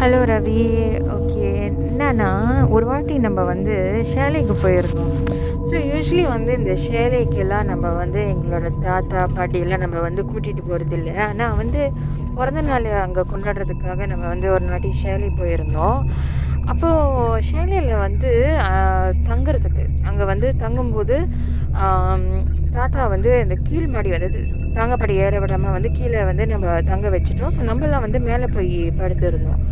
Hello 0.00 0.18
Ravi 0.28 0.60
okay 1.14 1.48
என்னன்னா 1.64 2.28
ஒரு 2.74 2.84
வாட்டி 2.90 3.14
நம்ம 3.24 3.40
வந்து 3.50 3.74
ஷேலைக்கு 4.10 4.54
போயிருந்தோம். 4.62 5.10
ஸோ 5.68 5.74
யூஸ்வலி 5.88 6.24
வந்து 6.34 6.52
இந்த 6.60 6.74
ஷேலைக்கெல்லாம் 6.84 7.68
நம்ம 7.70 7.90
வந்து 7.98 8.20
எங்களோட 8.34 8.68
தாத்தா 8.86 9.22
பாட்டியெல்லாம் 9.36 9.82
நம்ம 9.84 9.96
வந்து 10.06 10.22
கூட்டிகிட்டு 10.30 10.62
போகிறது 10.68 10.96
இல்லை. 10.98 11.12
ஆனால் 11.26 11.58
வந்து 11.62 11.82
பிறந்த 12.38 12.62
நாள் 12.70 12.88
அங்கே 13.04 13.24
கொண்டாடுறதுக்காக 13.32 14.06
நம்ம 14.12 14.24
வந்து 14.34 14.48
ஒரு 14.54 14.70
வாட்டி 14.72 14.92
ஷேலை 15.02 15.28
போயிருந்தோம். 15.40 16.00
அப்போது 16.72 17.44
ஷேலையில் 17.50 18.02
வந்து 18.06 18.32
தங்குறதுக்கு 19.28 19.84
அங்கே 20.08 20.24
வந்து 20.32 20.48
தங்கும்போது 20.64 21.18
தாத்தா 22.78 23.02
வந்து 23.16 23.30
இந்த 23.44 23.54
கீழ் 23.68 23.92
மாடி 23.96 24.10
வந்து 24.16 24.42
தாங்கப்படி 24.78 25.14
ஏற 25.26 25.36
விடாமல் 25.42 25.76
வந்து 25.76 25.88
கீழே 25.98 26.20
வந்து 26.28 26.44
நம்ம 26.54 26.74
தங்க 26.90 27.06
வச்சுட்டோம். 27.14 27.54
ஸோ 27.56 27.62
நம்மலாம் 27.70 28.04
வந்து 28.06 28.18
மேலே 28.30 28.46
போய் 28.56 28.76
படுத்துருந்தோம். 29.00 29.62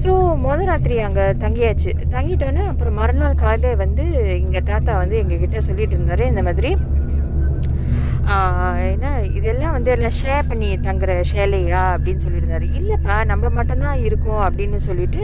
ஸோ 0.00 0.10
முத 0.44 0.58
ராத்திரி 0.68 0.94
அங்கே 1.06 1.24
தங்கியாச்சு. 1.42 1.90
தங்கிட்டோன்னே 2.14 2.62
அப்புறம் 2.70 2.96
மறுநாள் 3.00 3.40
காலையில் 3.42 3.80
வந்து 3.82 4.04
எங்கள் 4.38 4.66
தாத்தா 4.70 4.92
வந்து 5.02 5.16
எங்ககிட்ட 5.22 5.58
சொல்லிட்டு 5.68 5.96
இருந்தார் 5.96 6.30
இந்த 6.32 6.42
மாதிரி. 6.48 6.70
ஏன்னா 8.24 8.36
என்ன 8.92 9.06
இதெல்லாம் 9.38 9.74
வந்து 9.76 9.90
எல்லாம் 9.94 10.16
ஷேர் 10.20 10.48
பண்ணி 10.50 10.68
தங்குற 10.86 11.12
ஷேலையா 11.30 11.80
அப்படின்னு 11.94 12.24
சொல்லியிருந்தாரு. 12.24 12.66
இல்லைப்பா 12.78 13.14
நம்ம 13.30 13.50
மட்டும்தான் 13.58 14.02
இருக்கோம் 14.08 14.42
அப்படின்னு 14.48 14.78
சொல்லிட்டு 14.88 15.22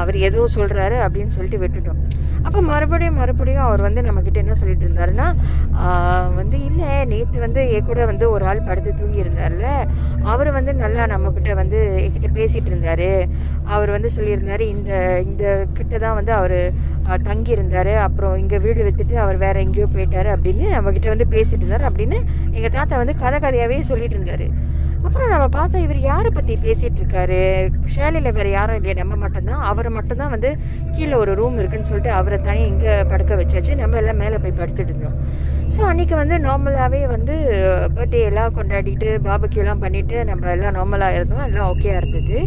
அவர் 0.00 0.16
ஏதோ 0.28 0.40
சொல்கிறாரு 0.56 0.96
அப்படின்னு 1.06 1.34
சொல்லிட்டு 1.36 1.60
விட்டுட்டோம். 1.62 2.00
அப்போ 2.46 2.60
மறுபடியும் 2.70 3.18
மறுபடியும் 3.20 3.64
அவர் 3.68 3.82
வந்து 3.86 4.00
நம்மக்கிட்ட 4.06 4.38
என்ன 4.44 4.54
சொல்லிட்டு 4.60 4.86
இருந்தார்? 4.86 5.01
ஆஹ், 5.82 6.28
வந்து 6.36 6.56
இல்லை 6.64 6.90
நேற்று 7.10 7.38
வந்து 7.40 7.60
என் 7.72 7.86
கூட 7.86 8.00
வந்து 8.06 8.24
ஒரு 8.30 8.44
ஆள் 8.44 8.64
படுத்து 8.64 8.90
தூங்கியிருந்தார்ல 8.92 9.68
அவர் 10.32 10.50
வந்து 10.50 10.72
நல்லா 10.80 11.04
நம்மக்கிட்ட 11.12 11.54
வந்து 11.56 11.78
என்கிட்ட 12.00 12.30
பேசிகிட்டு 12.36 12.70
இருந்தார் 12.72 13.06
அவர் 13.70 13.90
வந்து 13.90 14.10
சொல்லியிருந்தாரு 14.16 14.64
இந்த 14.74 14.90
இந்த 15.24 15.44
கிட்ட 15.74 15.94
தான் 15.98 16.18
வந்து 16.18 16.32
அவர் 16.34 16.58
தங்கியிருந்தார். 17.24 17.70
அப்புறம் 18.04 18.34
இங்கே 18.38 18.58
வீடு 18.60 18.84
விற்றுட்டு 18.84 19.16
அவர் 19.18 19.38
வேறு 19.38 19.64
எங்கேயோ 19.64 19.88
போயிட்டாரு 19.90 20.30
அப்படின்னு 20.34 20.66
நம்மக்கிட்ட 20.74 21.08
வந்து 21.10 21.26
பேசிகிட்டு 21.32 21.64
இருந்தார் 21.64 21.88
அப்படின்னு 21.88 22.18
எங்கள் 22.52 22.76
தாத்தா 22.76 23.00
வந்து 23.00 23.16
கதை 23.20 23.38
கதையாகவே 23.40 23.80
சொல்லிகிட்டு 23.88 24.18
இருந்தார் 24.18 24.46
அப்புறம் 25.06 25.30
நம்ம 25.32 25.46
பார்த்தா 25.56 25.78
இவர் 25.84 25.98
யாரை 26.10 26.30
பற்றி 26.34 26.54
பேசிகிட்டு 26.64 27.00
இருக்காரு? 27.02 27.38
ஷேலையில் 27.94 28.34
வேறு 28.36 28.50
யாரும் 28.56 28.76
இல்லையா 28.78 28.94
நம்ம 29.00 29.14
மட்டும்தான். 29.22 29.62
அவரை 29.70 29.90
மட்டும்தான் 29.96 30.32
வந்து 30.34 30.50
கீழே 30.96 31.14
ஒரு 31.22 31.32
ரூம் 31.40 31.56
இருக்குன்னு 31.60 31.88
சொல்லிட்டு 31.90 32.12
அவரை 32.18 32.38
தனி 32.48 32.62
இங்கே 32.72 32.94
படுக்க 33.12 33.34
வச்சாச்சு. 33.40 33.72
நம்ம 33.82 33.98
எல்லாம் 34.02 34.20
மேலே 34.22 34.38
போய் 34.44 34.58
படுத்துட்டு 34.60 34.92
இருந்தோம். 34.94 35.16
ஸோ 35.74 35.80
அன்றைக்கி 35.90 36.14
வந்து 36.20 36.36
நார்மலாகவே 36.46 37.00
வந்து 37.14 37.34
பர்த்டே 37.96 38.20
எல்லாம் 38.30 38.54
கொண்டாடிட்டு 38.58 39.10
பாபக்கியெல்லாம் 39.26 39.82
பண்ணிவிட்டு 39.84 40.16
நம்ம 40.30 40.50
எல்லாம் 40.54 40.76
நார்மலாக 40.78 41.18
இருந்தோம். 41.18 41.44
எல்லாம் 41.48 41.68
ஓகேயாக 41.72 42.00
இருந்தது. 42.02 42.38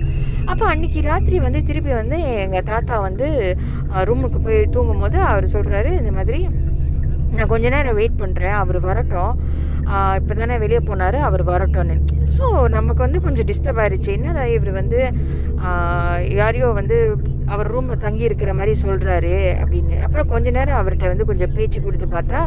அப்போ 0.52 0.66
அன்றைக்கி 0.74 1.02
ராத்திரி 1.12 1.40
வந்து 1.48 1.62
திருப்பி 1.70 1.94
வந்து 2.02 2.20
எங்கள் 2.46 2.68
தாத்தா 2.72 2.98
வந்து 3.08 3.28
ரூமுக்கு 4.10 4.42
போய் 4.48 4.62
தூங்கும் 4.76 5.04
போது 5.06 5.20
அவர் 5.32 5.54
சொல்கிறாரு 5.56 5.92
இந்த 6.02 6.14
மாதிரி 6.20 6.42
நான் 7.38 7.52
கொஞ்ச 7.54 7.70
நேரம் 7.76 7.98
வெயிட் 8.00 8.22
பண்ணுறேன் 8.24 8.58
அவர் 8.64 8.80
வரட்டும். 8.90 9.34
இப்போ 10.20 10.34
தானே 10.40 10.56
வெளியே 10.64 10.82
போனார். 10.90 11.18
அவர் 11.28 11.44
வரட்டும்னு. 11.50 11.96
ஸோ 12.36 12.46
நமக்கு 12.76 13.02
வந்து 13.06 13.20
கொஞ்சம் 13.26 13.48
டிஸ்டர்ப் 13.50 13.80
ஆயிடுச்சு 13.82 14.10
என்னதான் 14.18 14.52
இவர் 14.58 14.72
வந்து 14.80 15.00
யாரையோ 16.40 16.68
வந்து 16.80 16.98
அவர் 17.54 17.72
ரூமில் 17.74 18.04
தங்கி 18.06 18.24
இருக்கிற 18.30 18.52
மாதிரி 18.60 18.74
சொல்கிறாரு 18.84 19.36
அப்படின்னு. 19.64 19.98
அப்புறம் 20.06 20.32
கொஞ்ச 20.34 20.52
நேரம் 20.58 20.80
அவர்கிட்ட 20.80 21.12
வந்து 21.14 21.30
கொஞ்சம் 21.32 21.54
பேச்சு 21.58 21.80
கொடுத்து 21.86 22.08
பார்த்தா 22.16 22.42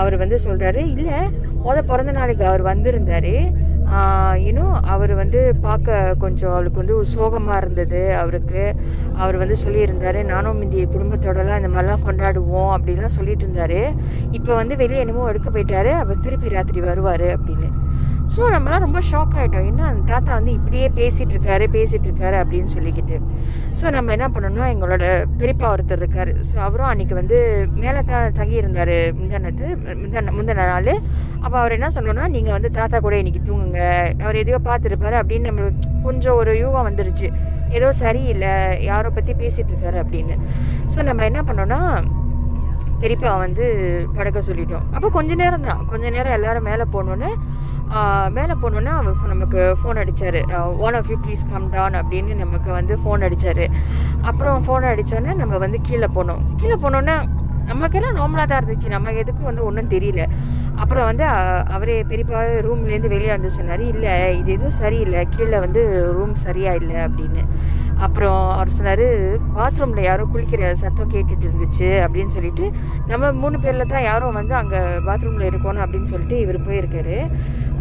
அவர் 0.00 0.14
வந்து 0.22 0.36
சொல்கிறாரு 0.46 0.82
இல்லை 0.94 1.18
முத 1.64 1.76
பிறந்த 1.90 2.12
நாளைக்கு 2.20 2.44
அவர் 2.50 2.64
வந்திருந்தாரு. 2.72 3.34
இன்னும் 4.48 4.74
அவர் 4.94 5.12
வந்து 5.14 5.40
பார்க்க 5.66 6.14
கொஞ்சம் 6.18 6.52
அவளுக்கு 6.52 6.80
வந்து 6.82 6.96
சோகமாக 7.14 7.60
இருந்தது. 7.62 8.02
அவருக்கு 8.22 8.62
அவர் 9.22 9.36
வந்து 9.36 9.56
சொல்லியிருந்தாரு 9.64 10.20
நானும் 10.32 10.62
இந்திய 10.62 10.86
குடும்பத்தோடலாம் 10.94 11.60
இந்த 11.62 11.70
மாதிரிலாம் 11.74 12.06
கொண்டாடுவோம் 12.08 12.72
அப்படின்லாம் 12.76 13.16
சொல்லிட்டு 13.18 13.46
இருந்தார். 13.46 13.80
இப்போ 14.38 14.52
வந்து 14.54 14.76
வெளியே 14.76 15.04
என்னமோ 15.04 15.28
எடுக்க 15.32 15.50
போயிட்டாரு. 15.50 15.92
அவர் 16.04 16.24
திருப்பி 16.26 16.56
ராத்திரி 16.56 16.82
வருவார் 16.90 17.26
அப்படின்னு. 17.36 17.70
ஸோ 18.34 18.42
நம்மலாம் 18.52 18.82
ரொம்ப 18.84 19.00
ஷாக் 19.08 19.34
ஆகிட்டோம் 19.38 19.66
என்ன 19.70 19.82
அந்த 19.88 20.02
தாத்தா 20.10 20.30
வந்து 20.38 20.52
இப்படியே 20.58 20.86
பேசிகிட்டு 20.98 21.34
இருக்காரு 21.36 21.64
பேசிகிட்டு 21.74 22.08
இருக்காரு 22.10 22.36
அப்படின்னு 22.42 22.70
சொல்லிக்கிட்டு. 22.74 23.16
ஸோ 23.78 23.84
நம்ம 23.96 24.12
என்ன 24.16 24.26
பண்ணணும்னா 24.34 24.68
எங்களோட 24.74 25.04
பெரியப்பா 25.40 25.66
ஒருத்தர் 25.74 26.02
இருக்கார். 26.02 26.30
ஸோ 26.50 26.54
அவரும் 26.66 26.90
அன்றைக்கி 26.92 27.14
வந்து 27.20 27.38
மேலே 27.82 28.00
தான் 28.10 28.36
தங்கியிருந்தார் 28.38 28.94
முந்தானத்து 29.18 29.66
முந்தான 30.02 30.34
முந்தின 30.38 30.66
நாள். 30.72 30.92
அப்போ 31.44 31.56
அவர் 31.62 31.76
என்ன 31.78 31.90
சொன்னோன்னா 31.96 32.26
நீங்கள் 32.36 32.56
வந்து 32.56 32.70
தாத்தா 32.78 33.00
கூட 33.06 33.16
இன்றைக்கி 33.22 33.42
தூங்குங்க. 33.50 33.82
அவர் 34.24 34.40
எதையோ 34.44 34.60
பார்த்துருப்பாரு 34.70 35.18
அப்படின்னு 35.22 35.50
நம்மளுக்கு 35.50 35.92
கொஞ்சம் 36.08 36.38
ஒரு 36.42 36.54
யூகம் 36.62 36.88
வந்துருச்சு. 36.90 37.30
ஏதோ 37.78 37.90
சரியில்லை. 38.02 38.54
யாரோ 38.90 39.10
பற்றி 39.18 39.34
பேசிகிட்டு 39.44 39.72
இருக்காரு 39.74 40.00
அப்படின்னு. 40.04 40.36
ஸோ 40.94 41.02
நம்ம 41.10 41.24
என்ன 41.30 41.42
பண்ணோன்னா 41.50 41.80
பெரியப்பா 43.02 43.32
வந்து 43.44 43.64
படுக்க 44.16 44.38
சொல்லிட்டோம். 44.48 44.86
அப்போ 44.96 45.08
கொஞ்ச 45.18 45.34
நேரம் 45.42 45.66
தான். 45.68 45.82
கொஞ்ச 45.92 46.04
நேரம் 46.16 46.36
எல்லாரும் 46.38 46.68
மேலே 46.70 46.86
போனோன்னே 46.96 47.30
மேலே 48.36 48.54
போனோடனே 48.60 48.92
அவர் 48.98 49.32
நமக்கு 49.32 49.60
ஃபோன் 49.80 49.98
அடித்தார் 50.02 50.38
one 50.84 50.96
of 50.98 51.08
you 51.12 51.16
please 51.24 51.42
come 51.50 51.66
down 51.74 51.96
அப்படின்னு 52.00 52.34
நமக்கு 52.42 52.70
வந்து 52.76 52.94
ஃபோன் 53.02 53.24
அடித்தார் 53.26 53.64
அப்புறம் 54.30 54.62
ஃபோன் 54.66 54.86
அடித்தோடனே 54.90 55.32
நம்ம 55.40 55.58
வந்து 55.64 55.78
கீழே 55.88 56.08
போனோம். 56.16 56.42
கீழே 56.60 56.76
போனோன்னே 56.84 57.16
நமக்கெல்லாம் 57.70 58.18
நார்மலாக 58.20 58.46
தான் 58.50 58.60
இருந்துச்சு. 58.62 58.94
நம்ம 58.96 59.12
எதுக்கும் 59.22 59.50
வந்து 59.50 59.66
ஒன்றும் 59.68 59.92
தெரியல. 59.94 60.24
அப்புறம் 60.82 61.06
வந்து 61.08 61.24
அவரே 61.76 61.96
பெரியப்பா 62.10 62.38
ரூம்லேருந்து 62.66 63.12
வெளியே 63.14 63.32
வந்து 63.36 63.50
சொன்னார் 63.56 63.82
இல்லை 63.92 64.12
இது 64.38 64.50
எதுவும் 64.56 64.78
சரியில்லை. 64.82 65.20
கீழே 65.34 65.58
வந்து 65.64 65.80
ரூம் 66.16 66.34
சரியாக 66.46 66.80
இல்லை 66.82 66.98
அப்படின்னு. 67.06 67.42
அப்புறம் 68.04 68.38
அவர் 68.58 68.76
சொன்னார் 68.76 69.04
பாத்ரூமில் 69.56 70.06
யாரோ 70.08 70.24
குளிக்கிற 70.32 70.70
சத்தம் 70.82 71.10
கேட்டுட்டு 71.12 71.44
இருந்துச்சு 71.48 71.88
அப்படின்னு 72.04 72.34
சொல்லிட்டு 72.36 72.64
நம்ம 73.10 73.30
மூணு 73.42 73.56
பேரில் 73.64 73.90
தான் 73.92 74.06
யாரும் 74.08 74.38
வந்து 74.38 74.54
அங்கே 74.60 74.80
பாத்ரூமில் 75.08 75.48
இருக்கணும் 75.50 75.84
அப்படின்னு 75.84 76.10
சொல்லிட்டு 76.12 76.38
இவர் 76.44 76.58
போயிருக்காரு. 76.68 77.18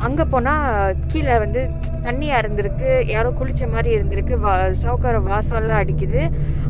அங்கே 0.07 0.25
போனால் 0.33 0.97
கீழே 1.13 1.37
வந்து 1.45 1.63
தண்ணியாக 2.07 2.41
இருந்திருக்கு 2.43 2.91
யாரோ 3.13 3.31
குளித்த 3.39 3.71
மாதிரி 3.73 3.91
இருந்திருக்கு 3.97 4.37
வா 4.45 4.53
சவுக்கார 4.83 5.17
வாசம்லாம் 5.31 5.81
அடிக்குது. 5.83 6.21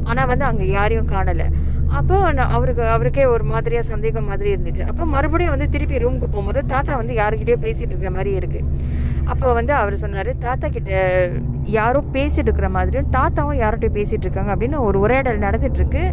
ஆனால் 0.09 0.29
வந்து 0.33 0.47
அங்கே 0.51 0.67
யாரையும் 0.77 1.11
காணலை. 1.13 1.49
அப்போ 1.97 2.17
அவருக்கு 2.55 2.83
அவருக்கே 2.95 3.23
ஒரு 3.33 3.43
மாதிரியாக 3.51 3.85
சந்தேகம் 3.91 4.29
மாதிரி 4.31 4.49
இருந்துச்சு. 4.53 4.83
அப்போ 4.91 5.03
மறுபடியும் 5.13 5.53
வந்து 5.55 5.67
திருப்பி 5.73 6.01
ரூமுக்கு 6.03 6.27
போகும்போது 6.35 6.61
தாத்தா 6.73 6.93
வந்து 7.01 7.13
யாருக்கிட்டயோ 7.21 7.57
பேசிட்டு 7.65 7.91
இருக்கிற 7.93 8.11
மாதிரி 8.17 8.31
இருக்கு. 8.39 8.61
அப்போ 9.31 9.47
வந்து 9.57 9.73
அவர் 9.79 9.95
சொன்னார் 10.03 10.29
தாத்தா 10.45 10.67
கிட்ட 10.75 10.91
யாரோ 11.77 11.99
பேசிட்டு 12.15 12.47
இருக்கிற 12.49 12.69
மாதிரியும் 12.77 13.09
தாத்தாவும் 13.17 13.59
யார்கிட்டயும் 13.63 13.97
பேசிட்டு 13.97 14.25
இருக்காங்க 14.27 14.51
அப்படின்னு 14.55 14.77
ஒரு 14.87 14.97
உரையாடல் 15.05 15.43
நடந்துட்டு 15.45 15.79
இருக்கு 15.81 16.03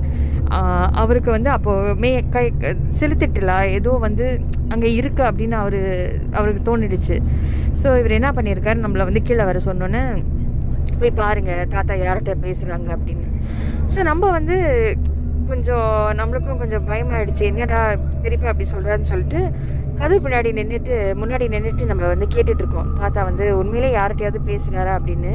அவருக்கு 1.02 1.30
வந்து 1.36 1.50
அப்போ 1.56 1.72
மே 2.04 2.10
கை 2.36 2.44
செலுத்திட்டலா 3.00 3.58
ஏதோ 3.78 3.92
வந்து 4.06 4.26
அங்கே 4.74 4.90
இருக்கு 5.00 5.22
அப்படின்னு 5.30 5.56
அவரு 5.62 5.80
அவருக்கு 6.38 6.62
தோணிடுச்சு. 6.70 7.18
ஸோ 7.82 7.90
இவர் 8.00 8.18
என்ன 8.18 8.30
பண்ணியிருக்காரு 8.38 8.84
நம்மளை 8.86 9.06
வந்து 9.10 9.22
கீழே 9.28 9.46
வர 9.50 9.60
சொன்னோன்னே 9.68 10.02
போய் 11.00 11.18
பாருங்க 11.22 11.52
தாத்தா 11.76 11.94
யார்கிட்ட 12.06 12.34
பேசுகிறாங்க 12.46 12.88
அப்படின்னு. 12.96 13.26
ஸோ 13.94 13.98
நம்ம 14.10 14.30
வந்து 14.38 14.56
கொஞ்சம் 15.50 15.90
நம்மளுக்கும் 16.20 16.60
கொஞ்சம் 16.62 16.86
பயமாயிடுச்சு. 16.90 17.44
என்னடா 17.50 17.80
பெரியப்பா 18.22 18.52
அப்படி 18.52 18.68
சொல்கிறான்னு 18.74 19.10
சொல்லிட்டு 19.12 19.40
கதவு 20.00 20.18
பின்னாடி 20.24 20.50
நின்றுட்டு 20.58 20.96
முன்னாடி 21.20 21.46
நின்றுட்டு 21.54 21.90
நம்ம 21.90 22.06
வந்து 22.12 22.26
கேட்டுட்ருக்கோம் 22.34 22.90
தாத்தா 23.00 23.20
வந்து 23.28 23.46
உண்மையிலே 23.60 23.90
யார்கிட்டயாவது 23.96 24.40
பேசுகிறாரா 24.50 24.92
அப்படின்னு. 24.98 25.32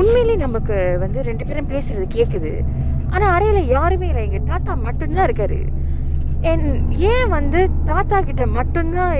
உண்மையிலே 0.00 0.34
நமக்கு 0.44 0.76
வந்து 1.00 1.18
ரெண்டு 1.28 1.44
பேரும் 1.48 1.70
பேசுறது 1.74 2.06
கேட்குது 2.16 2.52
ஆனால் 3.10 3.32
அறையில் 3.36 3.70
யாருமே 3.76 4.08
இல்லை. 4.10 4.24
எங்கள் 4.28 4.48
தாத்தா 4.52 4.72
மட்டும்தான் 4.86 5.26
இருக்காரு. 5.28 5.60
என் 6.50 6.66
ஏன் 7.12 7.32
வந்து 7.36 7.60
தாத்தா 7.92 8.18
கிட்ட 8.26 8.44
மட்டும்தான் 8.58 9.14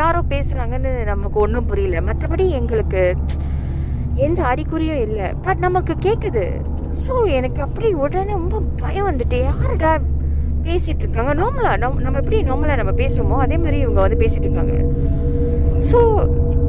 யாரோ 0.00 0.20
பேசுகிறாங்கன்னு 0.34 0.92
நமக்கு 1.12 1.38
ஒன்றும் 1.46 1.66
புரியல. 1.72 1.98
மற்றபடி 2.10 2.46
எங்களுக்கு 2.60 3.02
எந்த 4.26 4.40
அறிகுறியும் 4.52 5.02
இல்லை. 5.06 5.26
பட் 5.46 5.64
நமக்கு 5.66 5.94
கேட்குது 6.06 6.44
ஸோ 7.02 7.14
எனக்கு 7.38 7.60
அப்படி 7.66 7.88
உடனே 8.04 8.32
ரொம்ப 8.40 8.60
பயம் 8.82 9.08
வந்துட்டு 9.10 9.36
யாருடா 9.48 9.92
பேசிகிட்டு 10.66 11.04
இருக்காங்க 11.04 11.32
நார்மலாக 11.40 11.78
நம் 11.82 12.00
நம்ம 12.04 12.20
எப்படி 12.22 12.38
நார்மலாக 12.48 12.78
நம்ம 12.80 12.92
பேசுறோமோ 13.00 13.38
அதே 13.44 13.56
மாதிரி 13.64 13.78
இவங்க 13.84 14.00
வந்து 14.04 14.20
பேசிகிட்டு 14.22 14.48
இருக்காங்க 14.48 14.76
ஸோ 15.90 15.98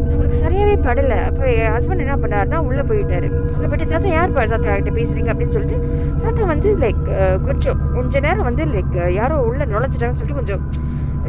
நமக்கு 0.10 0.36
சரியாகவே 0.42 0.74
படலை. 0.88 1.18
அப்போ 1.30 1.44
என் 1.62 1.72
ஹஸ்பண்ட் 1.76 2.04
என்ன 2.06 2.16
பண்ணாருன்னா 2.24 2.58
உள்ளே 2.68 2.84
போயிட்டாரு. 2.90 3.28
உள்ளே 3.56 3.68
போயிட்டு 3.70 3.88
தாத்தா 3.94 4.10
யார் 4.16 4.36
தாத்தா 4.36 4.76
கிட்ட 4.80 4.92
பேசுகிறீங்க 4.98 5.32
அப்படின்னு 5.34 5.56
சொல்லிட்டு 5.56 5.80
தாத்தா 6.24 6.44
வந்து 6.54 6.70
லைக் 6.84 7.02
கொஞ்சம் 7.48 7.80
கொஞ்ச 7.96 8.20
நேரம் 8.26 8.48
வந்து 8.50 8.66
லைக் 8.74 8.94
யாரோ 9.20 9.38
உள்ளே 9.50 9.66
நுழைச்சிட்டாங்கன்னு 9.74 10.22
சொல்லிட்டு 10.22 10.42
கொஞ்சம் 10.42 10.64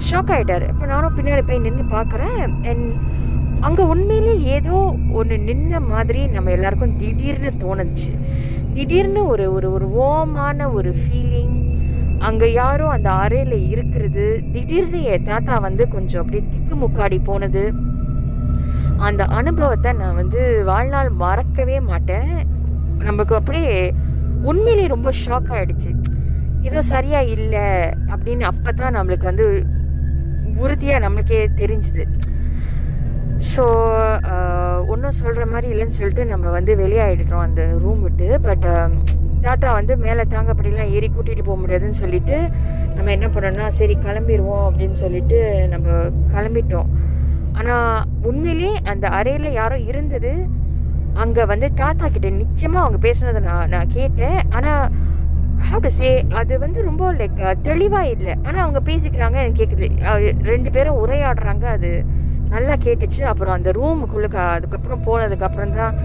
ஷாக் 0.08 0.32
ஆகிட்டார் 0.36 0.66
அப்போ 0.72 0.86
நானும் 0.94 1.16
பின்னாடி 1.18 1.44
போய் 1.50 1.64
நின்று 1.66 1.86
பார்க்குறேன் 1.96 2.38
அண்ட் 2.70 2.86
அங்கே 3.66 3.84
உண்மையிலே 3.92 4.34
ஏதோ 4.56 4.76
ஒன்று 5.20 5.36
நின்ன 5.48 5.78
மாதிரி 5.92 6.22
நம்ம 6.34 6.50
எல்லாருக்கும் 6.56 6.96
திடீர்னு 7.02 7.52
தோணுச்சு. 7.62 8.10
திடீர்னு 8.76 9.20
ஒரு 9.32 9.44
ஒரு 9.56 9.68
ஒரு 9.76 9.86
ஓமான 10.06 10.66
ஒரு 10.78 10.90
ஃபீலிங் 11.00 11.54
அங்கே 12.26 12.46
யாரோ 12.52 12.86
அந்த 12.94 13.08
அறையில் 13.22 13.54
இருக்கிறது. 13.72 14.26
திடீர்னு 14.52 15.00
என் 15.12 15.26
தாத்தா 15.28 15.54
வந்து 15.66 15.84
கொஞ்சம் 15.94 16.20
அப்படியே 16.22 16.42
திக்கு 16.52 16.74
முக்காடி 16.82 17.18
போனது. 17.28 17.62
அந்த 19.06 19.22
அனுபவத்தை 19.38 19.90
நான் 20.00 20.18
வந்து 20.20 20.42
வாழ்நாள் 20.70 21.10
மறக்கவே 21.22 21.78
மாட்டேன். 21.90 22.30
நமக்கு 23.08 23.34
அப்படியே 23.38 23.74
உண்மையிலேயே 24.50 24.92
ரொம்ப 24.94 25.10
ஷாக் 25.22 25.50
ஆகிடுச்சு 25.56 25.90
ஏதோ 26.68 26.80
சரியாக 26.92 27.32
இல்லை 27.36 27.66
அப்படின்னு 28.12 28.44
அப்போ 28.52 28.70
தான் 28.72 28.96
நம்மளுக்கு 28.98 29.30
வந்து 29.32 29.48
உறுதியாக 30.64 31.04
நம்மளுக்கே 31.06 31.40
தெரிஞ்சுது. 31.62 32.04
ஸோ 33.44 33.64
uh, 34.34 34.76
ஒன்றும் 34.92 35.16
சொல்கிற 35.20 35.44
மாதிரி 35.46 35.66
இல்லைன்னு 35.72 35.96
சொல்லிட்டு 35.96 36.24
நம்ம 36.24 36.50
வந்து 36.50 36.72
வெளியாகிடுறோம் 36.76 37.44
அந்த 37.46 37.62
ரூம் 37.82 38.02
விட்டு. 38.06 38.28
பட் 38.46 38.66
um, 38.74 38.92
தாத்தா 39.44 39.68
வந்து 39.78 39.94
மேலே 40.04 40.22
தாங்கப்படிலாம் 40.34 40.92
ஏறி 40.96 41.08
கூட்டிகிட்டு 41.08 41.44
போக 41.48 41.58
முடியாதுன்னு 41.60 41.98
சொல்லிட்டு 42.02 42.36
நம்ம 42.96 43.10
என்ன 43.16 43.26
பண்ணோம்னா 43.34 43.66
சரி 43.78 43.94
கிளம்பிடுவோம் 44.06 44.64
அப்படின்னு 44.68 44.96
சொல்லிட்டு 45.02 45.68
நம்ம 45.68 45.88
கிளம்பிட்டோம். 46.34 46.88
ஆனால் 47.58 48.06
உண்மையிலே 48.30 48.72
அந்த 48.92 49.06
அறையில் 49.18 49.58
யாரோ 49.60 49.76
இருந்தது. 49.90 50.32
அங்கே 51.24 51.44
வந்து 51.44 51.68
தாத்தா 51.74 52.08
கிட்ட 52.08 52.30
நிச்சயமாக 52.42 52.84
அவங்க 52.84 52.98
பேசுனதை 53.08 53.42
நான் 53.50 53.70
நான் 53.74 53.94
கேட்டேன். 53.98 54.40
ஆனால் 54.50 54.84
how 55.68 55.78
to 55.80 55.90
சே 55.98 56.08
அது 56.40 56.54
வந்து 56.58 56.78
ரொம்ப 56.82 57.04
லைக் 57.20 57.38
தெளிவாக 57.68 58.12
இல்லை. 58.14 58.34
ஆனால் 58.46 58.64
அவங்க 58.64 58.80
பேசிக்கிறாங்க 58.90 59.36
எனக்கு 59.44 59.60
கேட்குது 59.62 59.88
அது 60.12 60.26
ரெண்டு 60.52 60.70
பேரும் 60.70 61.00
உரையாடுறாங்க 61.04 61.66
அது 61.76 61.90
நல்லா 62.48 62.74
கேட்டுச்சு. 62.76 63.22
அப்புறம் 63.22 63.54
அந்த 63.54 63.70
ரூமுக்குள்ளே 63.78 64.28
அதுக்கப்புறம் 64.36 65.04
போனதுக்கப்புறம் 65.06 65.76
தான் 65.80 65.96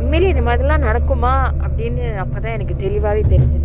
உண்மையிலே 0.00 0.32
இந்த 0.34 0.44
மாதிரிலாம் 0.50 0.86
நடக்குமா? 0.88 1.34
அப்படின்னு 1.66 2.04
அப்போ 2.16 2.40
தான் 2.40 2.52
எனக்கு 2.52 2.76
தெளிவாகவே 2.76 3.22
தெரிஞ்சுது. 3.36 3.64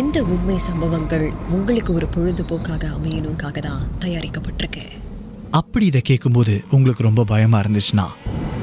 இந்த 0.00 0.18
உண்மை 0.22 0.58
சம்பவங்கள் 0.58 1.24
உங்களுக்கு 1.50 1.94
ஒரு 1.94 2.06
பொழுதுபோக்காக 2.14 2.84
அமையணுக்காக 2.96 3.58
தான் 3.58 3.82
தயாரிக்கப்பட்டிருக்கு. 4.04 4.84
அப்படி 5.50 5.86
இதை 5.86 6.00
கேட்கும்போது 6.00 6.64
உங்களுக்கு 6.70 7.02
ரொம்ப 7.02 7.24
பயமா 7.24 7.60
இருந்துச்சுன்னா 7.60 8.06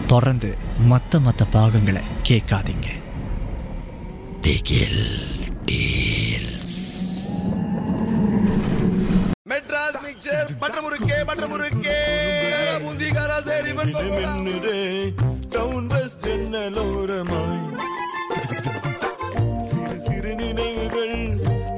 தொடர்ந்து 0.07 0.49
மற்ற 0.91 1.19
மற்ற 1.19 1.45
பாகங்களை 1.45 2.01
கேட்காதீங்க. 2.29 2.87
மெட்ராஸ் 4.43 5.28
முறுக்கே 10.99 11.19
பட்ட 11.27 11.45
முறுக்கே. 11.47 11.97
முந்திகாரா 12.83 13.37
சரி 13.45 13.71
மின்னுதே 13.77 14.77
டவுன் 15.53 15.87
பஸ் 15.91 16.15
ஜன்னலோரமாய். 16.23 17.61
சிறு 19.69 19.97
சிறு 20.07 20.31
நினைவுகள் 20.41 21.15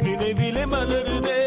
நினைவிலே 0.06 0.64
மலருதே. 0.74 1.40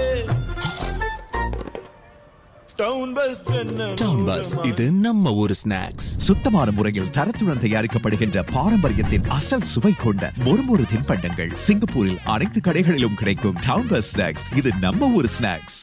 டவுன் 2.77 3.15
பஸ் 3.17 3.43
ஜன்னல் 3.49 3.97
டவுன் 3.97 4.25
பஸ் 4.29 4.53
இது 4.71 4.87
நம்ம 5.03 5.33
ஊர் 5.43 5.55
ஸ்நாக்ஸ் 5.61 6.09
சுத்தமான 6.27 6.69
முறையில் 6.71 7.11
தரத்துடன் 7.11 7.63
தயாரிக்கப்படுகின்ற 7.65 8.45
பாரம்பரியத்தின் 8.53 9.29
அசல் 9.37 9.69
சுவை 9.73 9.93
கொண்ட 9.97 10.33
மொறுமொறு 10.47 10.87
தின்பண்டங்கள் 10.93 11.53
சிங்கப்பூரில் 11.67 12.23
அனைத்து 12.35 12.61
கடைகளிலும் 12.61 13.19
கிடைக்கும் 13.21 13.59
டவுன் 13.67 13.91
பஸ் 13.93 14.13
ஸ்நாக்ஸ் 14.13 14.47
இது 14.55 14.73
நம்ம 14.81 15.11
ஊர் 15.19 15.31
ஸ்நாக்ஸ் 15.37 15.79